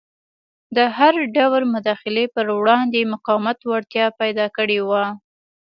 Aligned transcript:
د 0.75 0.77
هر 0.97 1.13
ډول 1.35 1.63
مداخلې 1.75 2.25
پر 2.35 2.45
وړاندې 2.59 3.09
مقاومت 3.13 3.57
وړتیا 3.63 4.05
پیدا 4.21 4.45
کړې 4.57 4.79
وه. 4.87 5.03